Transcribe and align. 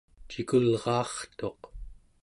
cikulraartuq 0.29 1.61